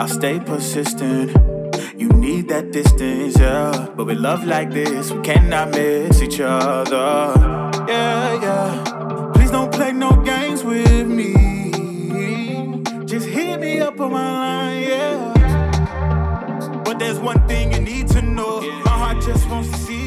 [0.00, 1.36] I'll stay persistent.
[1.94, 3.88] You need that distance, yeah.
[3.94, 7.34] But with love like this, we cannot miss each other.
[7.86, 9.30] Yeah, yeah.
[9.34, 11.34] Please don't play no games with me.
[13.04, 16.82] Just hit me up on my line, yeah.
[16.82, 18.62] But there's one thing you need to know.
[18.86, 19.99] My heart just wants to see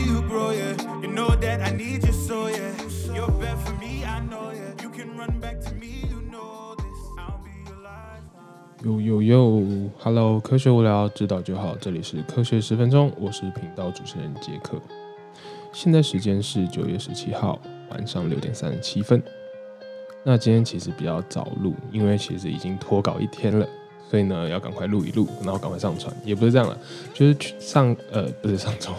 [8.84, 9.02] lifeline.
[9.02, 9.64] 哟哟哟
[10.00, 11.76] ，Hello，科学无聊，知道就好。
[11.80, 14.80] 这里是科学十分钟，我是频道主持人杰克。
[15.72, 19.22] 现在时间是九月十七号晚上六点三十七分。
[20.24, 23.68] 那今天其实比较早录，因为其实已经拖稿一天了，
[24.10, 26.14] 所以呢要赶快录一录，然后赶快上传。
[26.24, 26.78] 也不是这样了，
[27.14, 28.92] 就是去上呃不是上周，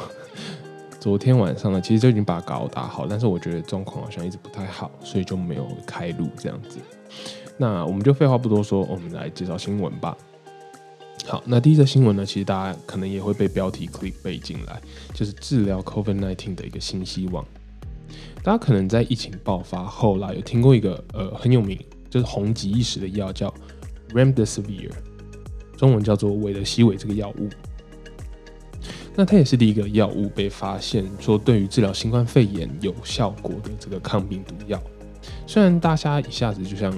[0.99, 6.79] 昨天晚上呢其实就已经把稿打好，但是我觉得状况好像一直不太好，所以就没有开录这样子。
[7.57, 10.17] 那我们就废话不多说，我们来介绍新闻吧。
[11.27, 14.81] 好，那第一则新闻呢，其实大家可能也会被标题 click 背进来，
[15.15, 17.45] 就是治疗 COVID-19 的一个新希望。
[18.43, 21.79] 大家可能在疫情爆发后啦，有听过一个呃很有名，
[22.11, 23.53] 就是红极一时的药叫
[24.11, 24.91] Remdesivir，
[25.79, 27.49] 中文叫做韦德西韦这个药物。
[29.17, 34.79] 那它也是第一个药物被发现说对于治疗新冠肺炎有效果的这个抗病毒药。
[35.47, 36.93] 虽然大家一下子就像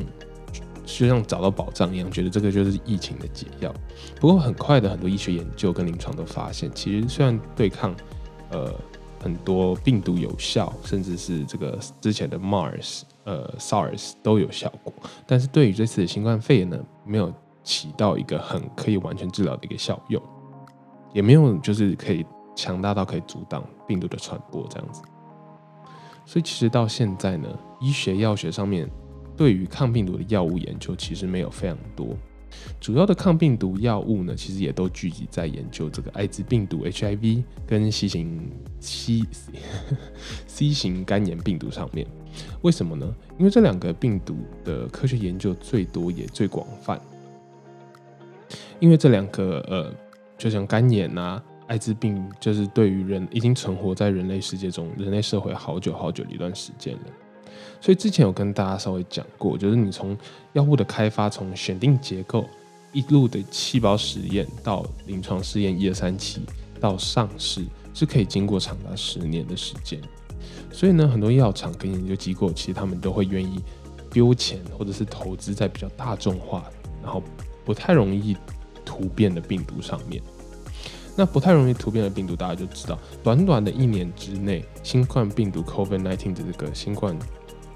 [0.86, 3.74] 就像找到宝藏一样，觉得这个就是疫情的解药，
[4.20, 7.94] 不过很快的很多医学研究跟临床都发现，其实虽然对抗
[8.50, 8.72] 呃
[9.20, 14.92] 很多病毒有效，甚至是这个之前的 MARS、呃 SARS 都有效果，
[15.26, 20.22] 但是对于这次的新冠肺炎呢，没有起到一个很可以完全治疗的一个效用，
[21.12, 25.02] 也没有就是可以强大到可以阻挡病毒的传播这样子。
[26.24, 27.48] 所以其实到现在呢，
[27.80, 28.88] 医学药学上面
[29.36, 32.16] 对于抗病毒的药物研究其实没有非常多。
[32.80, 39.22] 主要的抗病毒药物呢，其实也都聚集在研究这个艾滋病毒 HIV 跟 C 型 C
[40.46, 42.06] C 型肝炎病毒上面。
[42.62, 43.14] 为什么呢？
[43.38, 46.98] 因为这两个病毒的科学研究最多也最广泛。
[48.78, 49.92] 因为这两个呃，
[50.38, 57.00] 就像肝炎啊、艾滋病，就是对于人已经存活在人类世界中、人类社会好久好久的一段时间了。
[57.80, 60.16] 所以之前有跟大家稍微讲过，就是你从
[60.54, 62.44] 药物的开发，从选定结构，
[62.92, 66.42] 一路的细胞实验到临床试验一二三期
[66.80, 67.64] 到上市，
[67.94, 70.00] 是可以经过长达十年的时间。
[70.72, 73.60] 所以呢，很多药厂跟研究机构，其实他们都会愿意
[74.10, 76.64] 丢钱或者是投资在比较大众化，
[77.02, 77.22] 然后
[77.64, 78.36] 不太容易
[78.84, 80.22] 突变的病毒上面。
[81.18, 87.18] 那不太容易突变的病毒，大家就知道，短短的一年之内，新冠病毒 COVID-19 的这个新冠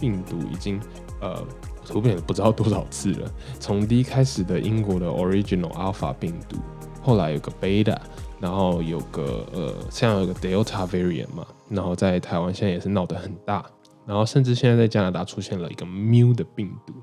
[0.00, 0.80] 病毒已经
[1.20, 1.46] 呃
[1.84, 3.30] 突变了不知道多少次了。
[3.60, 6.56] 从第一开始的英国的 Original Alpha 病毒，
[7.02, 7.98] 后来有个 Beta，
[8.40, 13.64] 然后有个呃像有个 Delta variant 嘛，然后在台湾现在也是闹得很大，
[14.06, 16.94] 然后甚至现在在加拿大出现了一个 Mu 的病毒，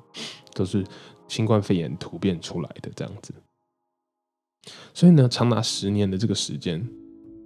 [0.53, 0.84] 都是
[1.28, 3.34] 新冠肺炎突变出来的这样子。
[4.94, 6.85] 所以呢，长达十年的这个时间，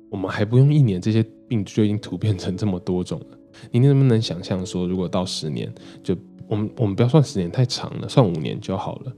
[0.09, 3.37] 我们还不用一年，这些病就已经突变成这么多种了。
[3.71, 5.73] 你能不能想象说，如果到十年，
[6.03, 6.15] 就
[6.47, 9.13] 我们我们不要算十年太长了，算五年就好了。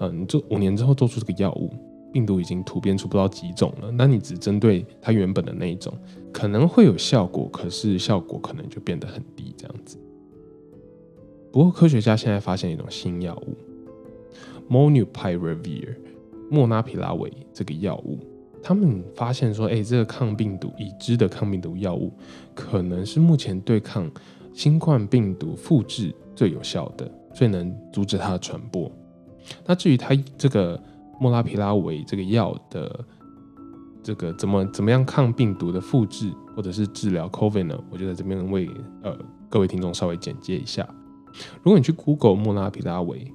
[0.00, 1.70] 嗯，你做五年之后做出这个药物，
[2.12, 5.92] 病毒已经突变出不知道几种了，那你只针对它原本的那一种，
[6.32, 9.98] 可能会有效果，可是效果可能就变得很低这样子。
[11.52, 13.56] 不过科学家现在发现一种新药物
[14.68, 15.96] m o n u p i r a v i r。
[16.48, 18.20] 莫纳皮拉韦这个药物，
[18.66, 22.12] 他们发现说，哎，这个抗病毒已知的抗病毒药物，
[22.52, 24.10] 可能是目前对抗
[24.52, 28.90] 新冠病毒复制最有效的，最能阻止它的传播。
[29.64, 30.82] 那至于它这个
[31.20, 33.04] 莫拉皮拉韦这个药的
[34.02, 37.78] 这个怎么怎么样抗病毒的复制，或者是治疗 COVID 呢？
[37.88, 38.68] 我就在这边为
[39.04, 39.16] 呃
[39.48, 40.84] 各位听众稍微简介一下。
[41.62, 43.32] 如果你去 Google 莫拉皮拉韦，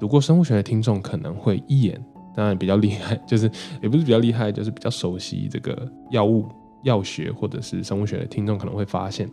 [0.00, 2.02] 读过生物学的听众可能会一眼。
[2.34, 3.50] 当然比较厉害， 就是
[3.82, 6.46] 也不是比较厉害，就是比较熟悉这个药物、
[6.82, 9.30] 药学或者是生物学的听众可能会发现，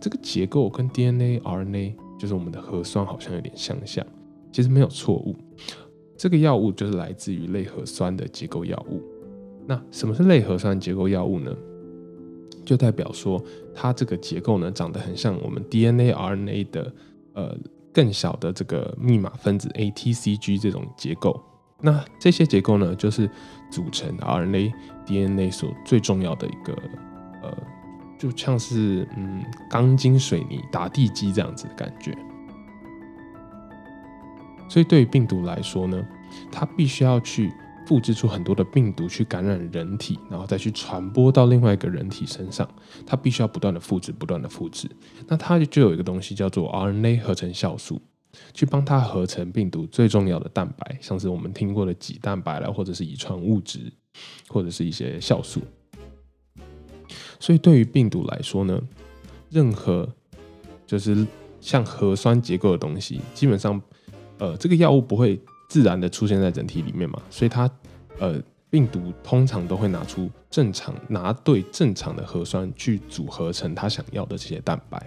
[0.00, 4.04] 这个结构跟 DNA、RNA，就是我们的核酸好像有点相像。
[4.52, 5.34] 其实没有错误，
[6.16, 9.02] 这个药物就是来自于类核酸的结构药物。
[9.66, 11.52] 那什么是类核酸结构药物呢？
[12.64, 13.42] 就代表说
[13.74, 16.92] 它这个结构呢长得很像我们 DNA、RNA 的
[17.32, 17.56] 呃
[17.92, 21.42] 更小的这个密码分子 ATCG 这种结构。
[21.84, 23.28] 那这些结构呢，就是
[23.70, 24.72] 组成 RNA、
[25.04, 26.72] DNA 所最重要的一个，
[27.42, 27.54] 呃，
[28.18, 32.16] 就像是嗯钢筋水泥打地基这样子的感觉。
[34.66, 36.02] 所以对于病毒来说呢，
[36.50, 37.52] 它必须要去
[37.86, 42.66] 复制出很多的病毒去感染人体，然后再去传播到另外一个人体身上。
[43.06, 44.90] 它必须要不断的复制，不断的复制。
[45.28, 48.00] 那它就有一个东西叫做 RNA 合成酵素，
[48.52, 53.92] 去帮它合成病毒最重要的蛋白，像是我们听过的脊蛋白啦，或者是遗传物质，
[54.48, 55.60] 或者是一些酵素。
[57.38, 58.80] 所以对于病毒来说呢，
[59.50, 60.08] 任何
[60.86, 61.26] 就是
[61.60, 63.80] 像核酸结构的东西，基本上，
[64.38, 65.40] 呃，这个药物不会。
[65.66, 67.68] 自然的出现在人体里面嘛，所以它，
[68.18, 68.40] 呃，
[68.70, 75.04] 病毒通常都会拿出正常拿对正常的核酸去组合成它想要的这些蛋白。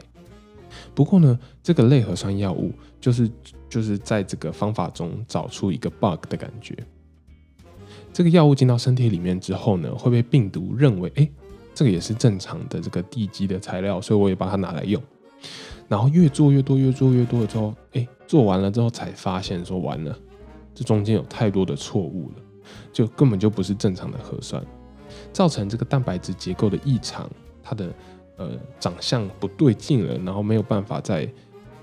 [0.94, 3.30] 不过呢，这个类核酸药物就是
[3.69, 6.75] 就是在这个方法中找出一个 bug 的感觉。
[8.12, 11.30] 这个药物进到身体里面之后呢，会被病毒认为，哎，
[11.75, 15.02] 这个也是正常的这个地基的材料，所以我也把它拿来用。
[15.88, 20.18] 然后越做越多，越做越多了之后，哎，做完了之后才发现说完了。
[20.74, 22.36] 这中间有太多的错误了，
[22.92, 24.64] 就根本就不是正常的核酸，
[25.31, 27.30] 造成这个蛋白质结构的异常，
[27.64, 27.94] 它的
[28.38, 31.28] 呃长相不对劲了，然后没有办法再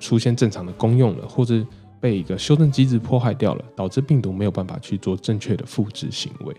[0.00, 1.64] 出现正常的功用了，或者
[2.00, 6.54] 被一个修正机制破坏掉了，导致病毒没有办法去做正确的复制行为。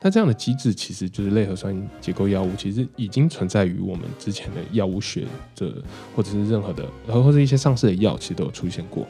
[0.00, 5.82] 那这样的机制其实就是类核酸结构药物，其实已经存在于我们之前的药物学者
[6.14, 9.06] 或者是任何的，然后或者一些上市的药，其实都有出现过。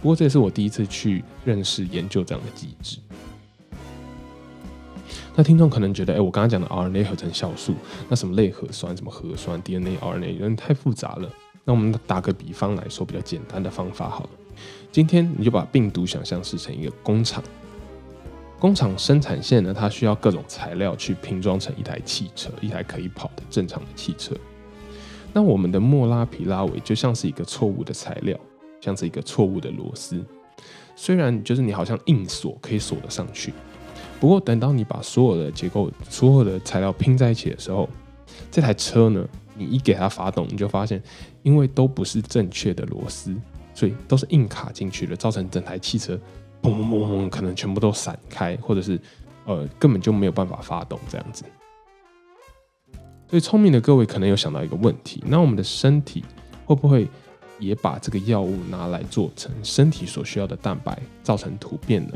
[0.00, 2.98] 不过这也是我第一次去认识研究这样的机制。
[5.34, 7.74] 那听众可能觉得，哎，我刚刚讲的 RNA 合成酵素，
[8.08, 11.28] 那什么类核酸、什么核酸、DNA、RNA，有点太复杂了。
[11.64, 14.30] 那我们打个比方来说，比较简单的方法好了。
[14.92, 17.42] 今天你就把病毒想象是成一个工厂。
[18.60, 24.34] 工厂生产线呢，它需要各种材料去拼装成一台汽车，一台可以跑的正常的汽车。
[25.32, 28.38] 那我们的莫拉皮拉韦就像是一个错误的材料，
[28.80, 30.24] 像是一个错误的螺丝。
[30.94, 33.52] 虽然就是你好像硬锁可以锁得上去，
[34.24, 37.86] 不过等到你把所有的结构、所有的材料拼在一起的时候，
[38.50, 39.22] 这台车呢，
[39.54, 41.02] 你一给它发动，你就发现，
[41.42, 43.36] 因为都不是正确的螺丝，
[43.74, 46.18] 所以都是硬卡进去了，造成整台汽车。
[46.62, 48.98] 砰砰砰砰，可能全部都散开，或者是
[49.44, 51.44] 呃根本就没有办法发动这样子。
[53.28, 56.24] 所以聪明的各位可能有想到一个问题：那我们的身体
[56.64, 57.06] 会不会
[57.58, 62.14] 也把这个药物拿来做成身体所需要的蛋白，造成突变呢？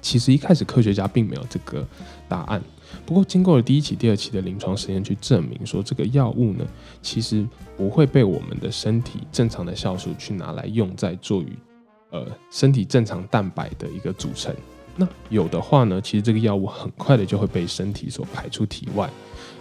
[0.00, 1.86] 其实一开始科学家并没有这个
[2.28, 2.62] 答案。
[3.04, 6.64] 不过经过了第一期、第二期的临床实验去证明，说这个药物呢，
[7.02, 7.46] 其实
[7.76, 11.48] 不会被我们的身体正常的酵素去拿来用在做于
[12.10, 14.54] 呃，身体正常蛋白的一个组成，
[14.94, 19.10] 那有的话呢，其实这个药物很快的就会被身体所排出体外，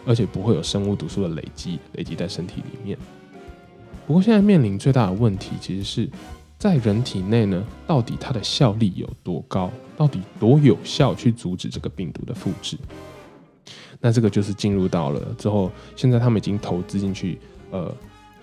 [0.05, 2.95] 而且不会有生物毒素的累积，累积在身体里面。
[4.05, 6.07] 不过现在面临最大的问题，其实是
[6.63, 12.77] 在人体内呢，到底它的效力有多高，到底多有效去阻止这个病毒的复制？
[13.99, 17.37] 那这个就是进入到了之后，现在他们已经投资进去，
[17.71, 17.93] 呃。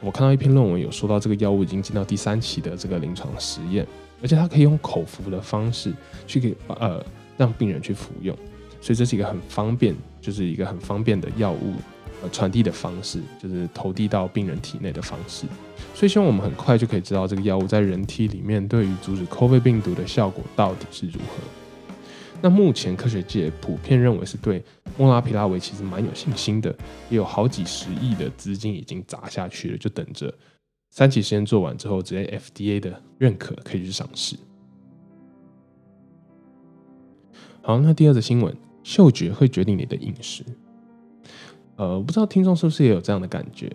[0.03, 3.87] 我看到一篇论文有说到，这个药物已经进到第三期的这个临床实验，
[4.21, 5.91] 而且它可以用口服的方式
[6.27, 7.03] 去给呃
[7.39, 8.37] 让病人去服用，
[8.83, 11.73] 所以这是一个很方便，就是一个很方便的药物
[12.23, 15.47] 呃传递的方式，就是投递到病人体内的方式。
[15.95, 21.43] 所以希望我们很快就可以知道这个药物在人体里面对于阻止 COVID 病毒的效果到底是如何。
[22.43, 24.65] 那目前科学界普遍认为是对
[24.97, 26.75] 莫拉皮拉韦其实蛮有信心的，
[27.11, 30.33] 也有好几十亿的资金已经砸下去了，就等着
[30.91, 34.37] 三期实验做完之后，直接 FDA 的认可可以去上市。
[37.61, 40.43] 好，那第二个新闻，嗅觉会决定你的饮食。
[41.81, 43.75] 呃，不知道听众是不是也有这样的感觉？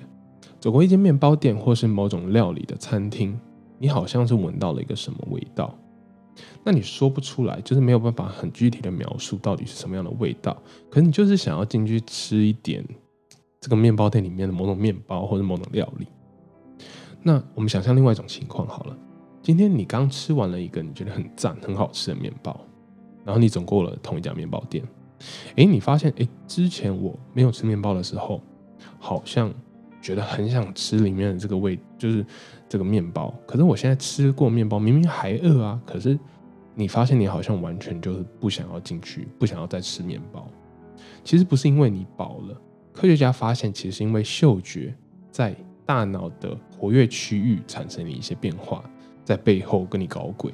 [0.59, 3.35] 走过一间面包店或是某种料理的餐厅，
[3.79, 5.75] 你好像是闻到了一个什么味道。
[6.63, 10.55] 那你说不出来，就是没有办法很具体的描述到底是什么样的味道。
[10.87, 12.85] 可是你就是想要进去吃一点
[13.59, 16.05] 这个面包店里面的某种面包或者某种料理。
[17.23, 18.95] 那我们想象另外一种情况好了，
[19.41, 22.55] 今天你刚吃完了一个你觉得很赞、很好吃的面包，
[23.23, 24.83] 然后你走过了同一家面包店，
[25.55, 28.41] 哎，你发现哎，之前我没有吃面包的时候，
[28.99, 29.53] 好像
[30.01, 32.25] 觉得很想吃里面的这个味，就是。
[32.67, 35.79] 这个面包，可是我现在吃过面包，明明还饿啊！
[35.85, 36.17] 可是
[36.73, 40.49] 你发现你好像完全就是不想要进去，不想要再吃面包。
[41.23, 42.59] 其实不是因为你饱了，
[42.91, 44.95] 科学家发现其实是因为嗅觉
[45.29, 45.55] 在
[45.85, 48.83] 大脑的活跃区域产生了一些变化，
[49.23, 50.51] 在背后跟你搞鬼。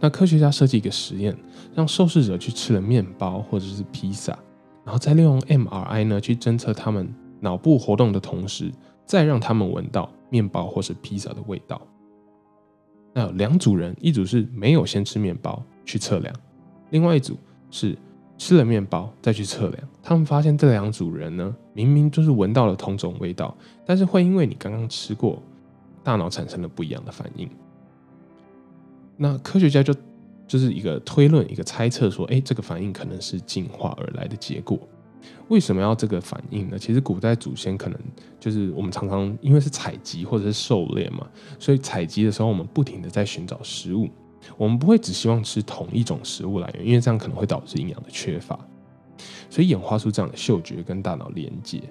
[0.00, 1.36] 那科学家设计一个实验，
[1.74, 4.38] 让受试者去吃了面包或者是披萨，
[4.84, 8.72] 然后再利用 MRI 呢去侦测他们脑部活动的同时。
[9.06, 11.78] 再让他们闻到面包或是披萨的味道。
[13.12, 16.34] 那有两组人，一组是没有先吃面包去测量，
[16.88, 17.36] 另外一组
[17.70, 17.94] 是
[18.38, 19.88] 吃了面包再去测量。
[20.02, 23.54] 他们发现这两组人呢，明明就是闻到了同种味道，
[23.84, 25.42] 但是会因为你刚刚吃过，
[26.02, 27.46] 大脑产生了不一样的反应。
[29.18, 29.94] 那科学家就
[30.46, 34.78] 就是一个推论，一个猜测，说，哎，这个反应可能是进化而来的结果。
[35.48, 36.78] 为什么要这个反应呢？
[36.78, 37.98] 其实古代祖先可能
[38.38, 41.26] 就是我们常常因为是采集或者是狩猎嘛，
[41.58, 44.08] 所以采集的时候我们不停的在寻找食物，
[44.56, 48.58] 我们不会只希望吃同一种食物来源，因为这样可能会导致营养的缺乏，
[49.48, 51.82] 所以演化出这样的嗅觉跟大脑连接。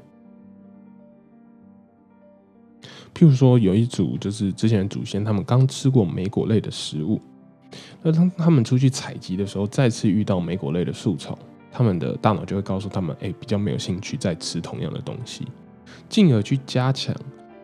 [3.16, 7.22] 譬如说，有一组就是之前的祖先，他们刚吃过莓果类的食物，
[8.04, 11.36] 那当他们出去采集的时候，再次遇到莓果类的树丛。
[11.76, 15.48] 他们的大脑就会告诉他们，哎，比较没有兴趣再吃同样的东西，
[16.08, 17.16] 进而去加强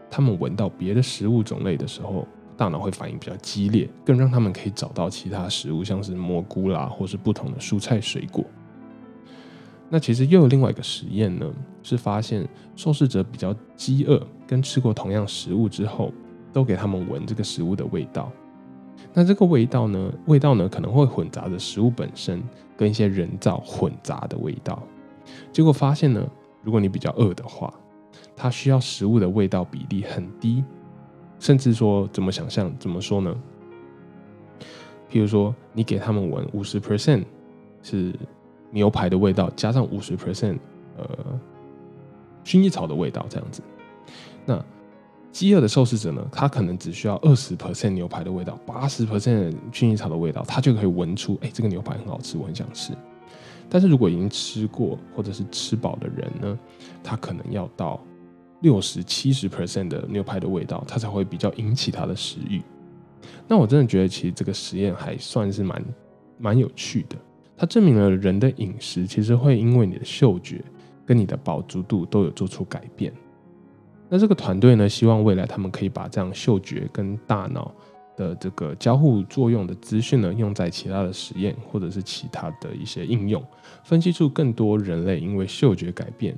[0.10, 2.27] 他们闻到别的食物种类的时候，
[2.58, 8.43] 大脑会反应比较激烈，更让他们可以找到其他食物，像是蘑菇啦，或是不同的蔬菜水果。
[9.89, 11.46] 那其实又有另外一个实验呢，
[11.84, 16.12] 是发现受试者比较饥饿，跟吃过同样食物之后，
[16.51, 18.31] 都给他们闻这个食物的味道。
[19.13, 20.13] 那这个味道呢？
[20.27, 22.41] 味道呢可能会混杂着食物本身
[22.77, 24.81] 跟一些人造混杂的味道。
[25.51, 26.25] 结果发现呢，
[26.63, 27.73] 如果你比较饿的话，
[28.35, 30.63] 它需要食物的味道比例很低，
[31.39, 32.71] 甚至说怎么想象？
[32.77, 33.35] 怎么说呢？
[35.11, 37.23] 譬如说，你给他们闻五十 percent
[37.81, 38.13] 是
[38.69, 40.59] 牛排的味道，加上五十 percent
[40.97, 41.07] 呃
[42.45, 43.61] 薰衣草的味道，这样子，
[44.45, 44.63] 那。
[45.31, 52.93] 饥饿的受试者呢，他可能只需要二十 percent 牛排的味道，八十 percent 薰衣草的味道，他就可以闻出，哎，这个牛排很好吃，我很想吃。
[53.69, 56.59] 但是如果已经吃过或者是吃饱的人呢，
[57.03, 58.03] 他可能要到
[58.62, 62.62] 六十七十 percent 的牛排的味道，他才会比较引起他的食欲。
[63.48, 65.86] 那我真的觉得，其实这个实验还算是蛮
[66.39, 67.15] 蛮有趣的，
[67.55, 70.63] 它证明了人的饮食其实会因为你的嗅觉
[71.05, 73.13] 跟你的饱足度都有做出改变。
[74.09, 77.71] 那这个团队呢，希望未来他们可以把这样嗅觉跟大脑
[78.17, 83.41] 的这个交互作用的资讯呢，用在其他的实验或者是其他的一些应用，
[83.83, 86.35] 分析出更多人类因为嗅觉改变，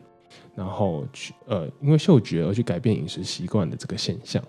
[0.54, 4.44] 然后去呃因为嗅觉而去改变饮食习惯的这个现象。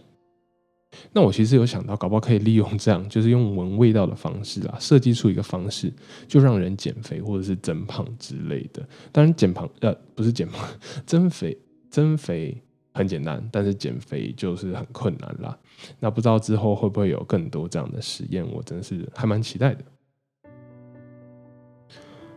[1.12, 5.90] 那我其实有想到，搞不好可以利用这样，就是用闻味道的方式啊，设计出一个方式，
[6.26, 8.86] 就让人减肥或者是增胖之类的。
[9.10, 10.68] 当然减胖呃不是减胖，
[11.06, 11.56] 增 肥
[11.88, 12.60] 增肥。
[12.94, 15.58] 很简单，但是减肥就是很困难啦。
[15.98, 18.46] 那不知道之后会不会有更多这样的实验？
[18.52, 19.84] 我真是还蛮期待的。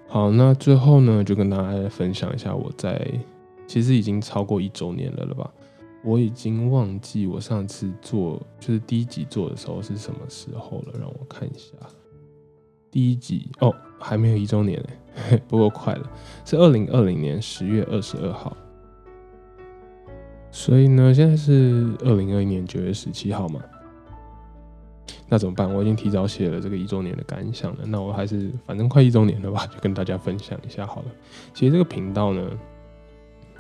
[0.08, 3.06] 好，那最后呢，就跟大家分享一下，我在
[3.68, 5.52] 其实已经超过一周年了了吧？
[6.04, 11.74] 我已经忘记我上次做就是第一集做的时候是什么时候了，让我看一下。
[12.92, 16.10] 第一集哦，还没有一周年嘞， 不过快了，
[16.46, 18.56] 是二零二零年十月二十二号。
[20.56, 23.60] 所以呢，现在是二零二一年九月十七号嘛，
[25.28, 25.72] 那怎么办？
[25.72, 31.08] 我已经提早写了这个一周年的感想了，那我还是反正快一周年了吧，就跟大家分享一下好了。
[31.54, 32.50] 其实这个频道呢，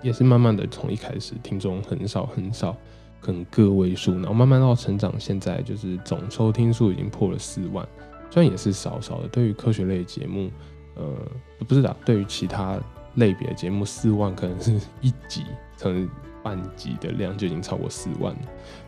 [0.02, 2.74] 也是慢慢的从一开始听众很少很少，
[3.20, 7.86] 可能个位数，然后慢慢到成长，现在就是总收听数已经破了四万，
[8.32, 9.28] 虽然也是少少的。
[9.28, 10.50] 对于科学类节目，
[10.96, 11.14] 呃，
[11.68, 12.80] 不是的，对于其他
[13.16, 15.44] 类别的节目，四万可能是一集，
[15.78, 16.10] 可能。
[16.46, 18.40] 半集的量就已经超过四万了，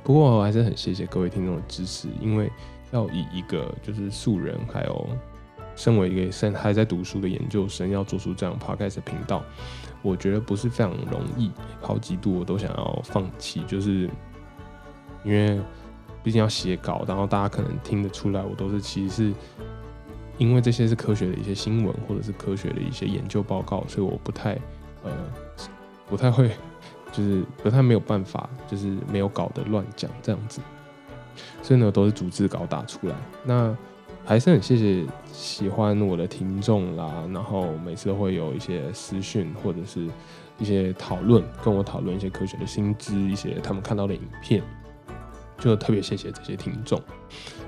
[0.04, 2.52] 不过我还是很谢谢各位听众的支持，因为
[2.92, 5.10] 要以一个就是素人，还有
[5.76, 9.44] 身为一个现还在读书的研究生，要做出这样 podcast 频道，
[10.04, 14.08] 我觉得不是非常容易，好几度我都想要放弃，就是
[15.24, 15.60] 因为
[16.22, 19.34] 毕竟要写稿，然后大家可能听得出来，我都是其实是
[20.38, 24.54] 因为这些是科学的一些新闻或者是科学的一些研究报告，所以我不太
[25.04, 25.12] 呃
[26.08, 26.52] 不太会。
[27.18, 30.62] 就是可他没有办法，就是没有搞的乱讲这样子，
[31.64, 33.16] 所以呢都是逐字稿打出来。
[33.44, 33.76] 那
[34.24, 40.08] 还是很谢谢喜欢我的听众啦，然后每次会有一些私讯或者是
[40.60, 44.62] 一些讨论，跟我讨论一些科学的新知，一些他们看到的影片，
[45.58, 47.02] 就特别谢谢这些听众。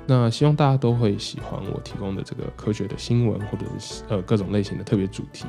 [0.06, 5.48] 那希望大家都会喜欢我提供的这个科学的新闻，或者是呃各种类型的特别主题。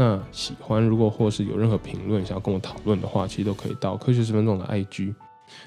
[0.00, 5.12] 那喜欢，如果或是有任何评论想要跟我讨论的话，其实都可以到科学十分钟的 IG。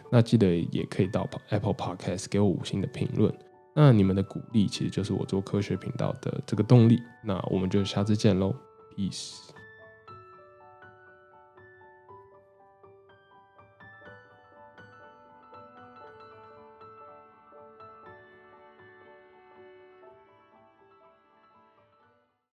[0.09, 3.29] 那记得也可以到 Apple Podcast 给我五星的评论。
[3.75, 6.97] 那你们的鼓励其实就是我做科学频道的这个动力。
[7.21, 8.55] 那我们就下次见喽
[8.95, 9.50] ，peace。